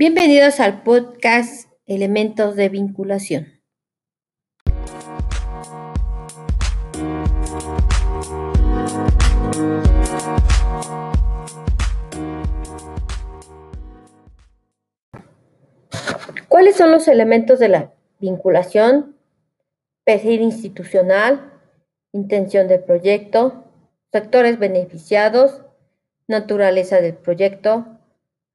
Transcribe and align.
Bienvenidos 0.00 0.60
al 0.60 0.84
podcast 0.84 1.68
Elementos 1.84 2.54
de 2.54 2.68
Vinculación. 2.68 3.60
¿Cuáles 16.46 16.76
son 16.76 16.92
los 16.92 17.08
elementos 17.08 17.58
de 17.58 17.68
la 17.68 17.92
vinculación? 18.20 19.16
Perfil 20.04 20.42
institucional, 20.42 21.54
intención 22.12 22.68
del 22.68 22.84
proyecto, 22.84 23.64
sectores 24.12 24.60
beneficiados, 24.60 25.62
naturaleza 26.28 27.00
del 27.00 27.14
proyecto, 27.14 27.98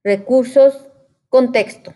recursos, 0.05 0.87
contexto. 1.33 1.91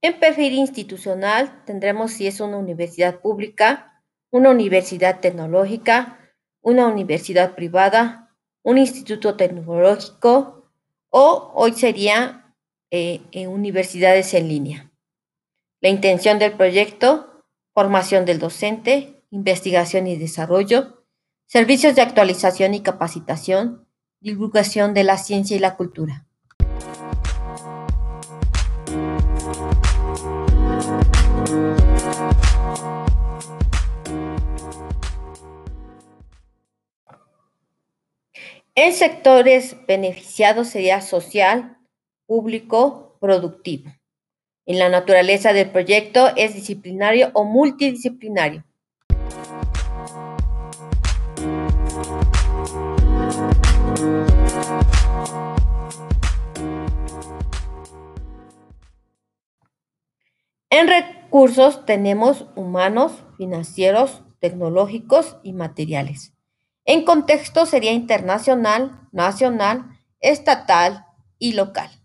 En 0.00 0.20
perfil 0.20 0.52
institucional 0.52 1.64
tendremos 1.64 2.12
si 2.12 2.28
es 2.28 2.38
una 2.38 2.56
universidad 2.58 3.18
pública, 3.20 4.00
una 4.30 4.50
universidad 4.50 5.18
tecnológica, 5.18 6.20
una 6.60 6.86
universidad 6.86 7.56
privada, 7.56 8.32
un 8.62 8.78
instituto 8.78 9.34
tecnológico 9.34 10.70
o 11.10 11.50
hoy 11.56 11.72
sería 11.72 12.54
eh, 12.92 13.48
universidades 13.48 14.34
en 14.34 14.48
línea. 14.48 14.92
La 15.80 15.90
intención 15.90 16.40
del 16.40 16.54
proyecto, 16.54 17.44
formación 17.72 18.24
del 18.24 18.40
docente, 18.40 19.22
investigación 19.30 20.08
y 20.08 20.16
desarrollo, 20.16 21.04
servicios 21.46 21.94
de 21.94 22.02
actualización 22.02 22.74
y 22.74 22.80
capacitación, 22.80 23.86
divulgación 24.18 24.92
de 24.92 25.04
la 25.04 25.18
ciencia 25.18 25.56
y 25.56 25.60
la 25.60 25.76
cultura. 25.76 26.26
En 38.74 38.92
sectores 38.92 39.76
beneficiados 39.86 40.66
sería 40.70 41.00
social, 41.02 41.78
público, 42.26 43.16
productivo. 43.20 43.97
En 44.68 44.78
la 44.78 44.90
naturaleza 44.90 45.54
del 45.54 45.70
proyecto 45.70 46.28
es 46.36 46.54
disciplinario 46.54 47.30
o 47.32 47.44
multidisciplinario. 47.44 48.64
En 60.68 60.86
recursos 60.86 61.86
tenemos 61.86 62.44
humanos, 62.54 63.24
financieros, 63.38 64.22
tecnológicos 64.38 65.38
y 65.42 65.54
materiales. 65.54 66.34
En 66.84 67.06
contexto 67.06 67.64
sería 67.64 67.92
internacional, 67.92 69.08
nacional, 69.12 69.98
estatal 70.20 71.06
y 71.38 71.54
local. 71.54 71.97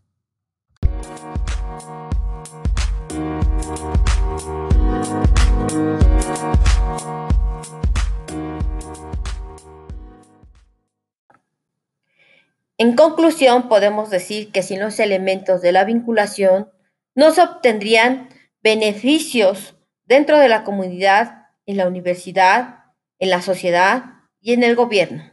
En 12.84 12.95
conclusión, 12.95 13.69
podemos 13.69 14.09
decir 14.09 14.51
que 14.51 14.62
sin 14.62 14.81
los 14.81 15.00
elementos 15.00 15.62
de 15.62 15.72
la 15.72 15.85
vinculación 15.85 16.69
no 17.16 17.31
se 17.31 17.41
obtendrían 17.41 18.29
beneficios 18.62 19.75
dentro 20.06 20.38
de 20.38 20.50
la 20.50 20.63
comunidad, 20.63 21.47
en 21.66 21.78
la 21.78 21.88
universidad, 21.88 22.85
en 23.19 23.29
la 23.29 23.41
sociedad 23.41 24.03
y 24.41 24.53
en 24.53 24.63
el 24.63 24.75
gobierno. 24.75 25.32